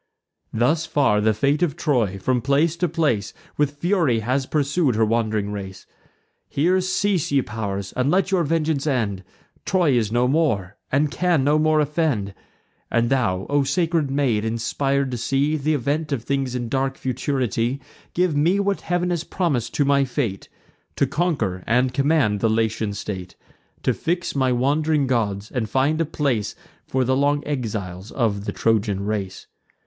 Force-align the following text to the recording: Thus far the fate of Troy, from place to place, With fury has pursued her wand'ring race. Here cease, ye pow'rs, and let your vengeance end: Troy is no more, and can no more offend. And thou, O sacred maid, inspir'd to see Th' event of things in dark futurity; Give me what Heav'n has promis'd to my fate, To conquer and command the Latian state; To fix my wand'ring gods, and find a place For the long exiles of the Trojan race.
Thus 0.51 0.87
far 0.87 1.21
the 1.21 1.31
fate 1.31 1.61
of 1.61 1.75
Troy, 1.75 2.17
from 2.17 2.41
place 2.41 2.75
to 2.77 2.89
place, 2.89 3.35
With 3.55 3.77
fury 3.77 4.21
has 4.21 4.47
pursued 4.47 4.95
her 4.95 5.05
wand'ring 5.05 5.51
race. 5.51 5.85
Here 6.49 6.81
cease, 6.81 7.31
ye 7.31 7.43
pow'rs, 7.43 7.93
and 7.95 8.09
let 8.09 8.31
your 8.31 8.43
vengeance 8.43 8.87
end: 8.87 9.23
Troy 9.63 9.91
is 9.91 10.11
no 10.11 10.27
more, 10.27 10.75
and 10.91 11.11
can 11.11 11.43
no 11.43 11.59
more 11.59 11.79
offend. 11.79 12.33
And 12.89 13.11
thou, 13.11 13.45
O 13.47 13.61
sacred 13.63 14.09
maid, 14.09 14.43
inspir'd 14.43 15.11
to 15.11 15.17
see 15.17 15.55
Th' 15.55 15.67
event 15.67 16.11
of 16.11 16.23
things 16.23 16.55
in 16.55 16.67
dark 16.67 16.97
futurity; 16.97 17.79
Give 18.15 18.35
me 18.35 18.59
what 18.59 18.81
Heav'n 18.81 19.11
has 19.11 19.23
promis'd 19.23 19.75
to 19.75 19.85
my 19.85 20.03
fate, 20.03 20.49
To 20.95 21.05
conquer 21.05 21.63
and 21.67 21.93
command 21.93 22.39
the 22.39 22.49
Latian 22.49 22.93
state; 22.93 23.35
To 23.83 23.93
fix 23.93 24.35
my 24.35 24.51
wand'ring 24.51 25.05
gods, 25.05 25.51
and 25.51 25.69
find 25.69 26.01
a 26.01 26.05
place 26.05 26.55
For 26.87 27.03
the 27.03 27.15
long 27.15 27.45
exiles 27.45 28.09
of 28.09 28.45
the 28.45 28.51
Trojan 28.51 29.05
race. 29.05 29.45